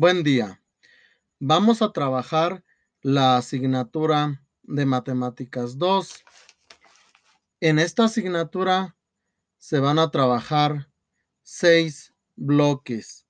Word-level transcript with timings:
Buen 0.00 0.22
día. 0.22 0.62
Vamos 1.40 1.82
a 1.82 1.90
trabajar 1.90 2.62
la 3.02 3.36
asignatura 3.36 4.46
de 4.62 4.86
Matemáticas 4.86 5.76
2. 5.76 6.24
En 7.58 7.80
esta 7.80 8.04
asignatura 8.04 8.96
se 9.56 9.80
van 9.80 9.98
a 9.98 10.12
trabajar 10.12 10.88
seis 11.42 12.14
bloques. 12.36 13.26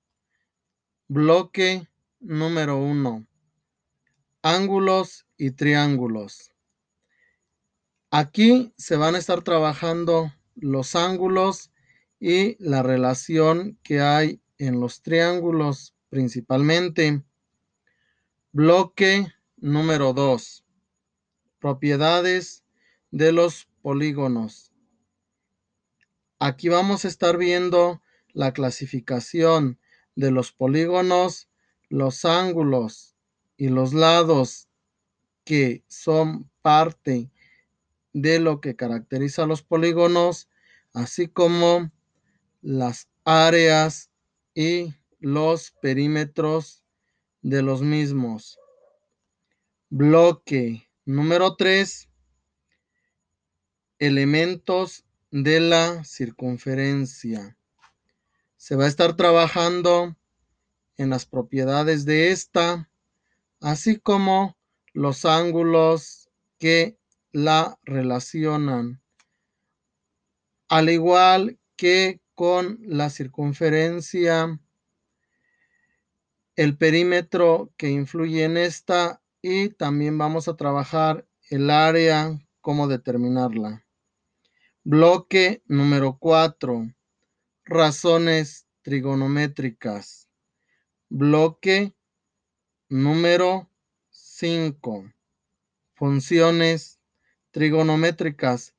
Bloque 1.07 1.87
número 2.19 2.77
1. 2.77 3.25
Ángulos 4.43 5.25
y 5.37 5.49
triángulos. 5.49 6.51
Aquí 8.11 8.75
se 8.77 8.95
van 8.95 9.15
a 9.15 9.17
estar 9.17 9.41
trabajando 9.41 10.31
los 10.53 10.95
ángulos 10.95 11.71
y 12.19 12.63
la 12.63 12.83
relación 12.83 13.79
que 13.81 14.01
hay 14.01 14.39
en 14.59 14.79
los 14.79 15.01
triángulos 15.01 15.95
principalmente. 16.09 17.23
Bloque 18.51 19.27
número 19.57 20.13
2. 20.13 20.65
Propiedades 21.59 22.63
de 23.11 23.31
los 23.31 23.67
polígonos. 23.81 24.73
Aquí 26.39 26.69
vamos 26.69 27.05
a 27.05 27.09
estar 27.09 27.37
viendo 27.37 28.01
la 28.33 28.53
clasificación 28.53 29.79
de 30.15 30.31
los 30.31 30.51
polígonos, 30.51 31.49
los 31.89 32.25
ángulos 32.25 33.15
y 33.57 33.69
los 33.69 33.93
lados 33.93 34.69
que 35.43 35.83
son 35.87 36.49
parte 36.61 37.29
de 38.13 38.39
lo 38.39 38.61
que 38.61 38.75
caracteriza 38.75 39.43
a 39.43 39.47
los 39.47 39.63
polígonos, 39.63 40.49
así 40.93 41.27
como 41.27 41.91
las 42.61 43.09
áreas 43.25 44.09
y 44.53 44.93
los 45.19 45.71
perímetros 45.81 46.83
de 47.41 47.61
los 47.61 47.81
mismos. 47.81 48.59
Bloque 49.89 50.89
número 51.05 51.55
3. 51.55 52.09
Elementos 53.99 55.05
de 55.31 55.59
la 55.59 56.03
circunferencia. 56.03 57.57
Se 58.55 58.75
va 58.75 58.85
a 58.85 58.87
estar 58.87 59.15
trabajando 59.15 60.15
en 60.97 61.09
las 61.09 61.25
propiedades 61.25 62.05
de 62.05 62.31
esta, 62.31 62.89
así 63.61 63.99
como 63.99 64.57
los 64.93 65.25
ángulos 65.25 66.29
que 66.57 66.97
la 67.31 67.79
relacionan. 67.83 69.01
Al 70.67 70.89
igual 70.89 71.59
que 71.75 72.21
con 72.35 72.79
la 72.81 73.09
circunferencia 73.09 74.59
el 76.59 76.75
perímetro 76.75 77.73
que 77.77 77.89
influye 77.89 78.43
en 78.43 78.57
esta 78.57 79.21
y 79.41 79.69
también 79.69 80.17
vamos 80.17 80.49
a 80.49 80.57
trabajar 80.57 81.25
el 81.49 81.69
área, 81.69 82.37
cómo 82.59 82.89
determinarla. 82.89 83.85
Bloque 84.83 85.63
número 85.67 86.17
4. 86.19 86.93
Razones 87.63 88.67
trigonométricas. 88.81 90.27
Bloque 91.07 91.95
número 92.89 93.71
5. 94.09 95.13
Funciones 95.93 96.99
trigonométricas. 97.51 98.75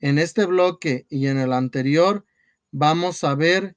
En 0.00 0.16
este 0.18 0.46
bloque 0.46 1.06
y 1.10 1.26
en 1.26 1.38
el 1.38 1.52
anterior 1.52 2.24
vamos 2.70 3.22
a 3.22 3.34
ver 3.34 3.76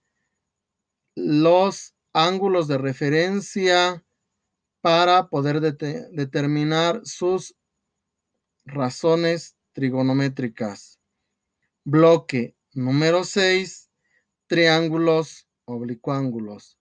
los 1.16 1.96
ángulos 2.14 2.68
de 2.68 2.78
referencia 2.78 4.04
para 4.82 5.30
poder 5.30 5.62
determinar 5.62 7.02
sus 7.04 7.56
razones 8.66 9.56
trigonométricas. 9.74 11.00
Bloque 11.84 12.56
número 12.74 13.24
6, 13.24 13.90
triángulos 14.48 15.48
oblicuángulos. 15.66 16.78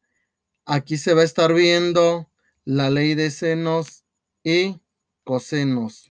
Aquí 0.64 0.96
se 0.96 1.14
va 1.14 1.22
a 1.22 1.24
estar 1.24 1.52
viendo 1.54 2.30
la 2.64 2.90
ley 2.90 3.14
de 3.14 3.30
senos 3.30 4.04
y 4.42 4.80
cosenos. 5.24 5.98